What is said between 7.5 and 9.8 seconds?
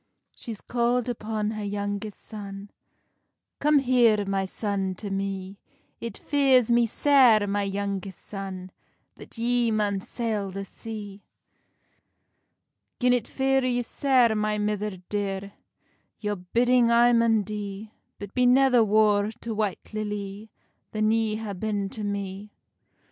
youngest son, That ye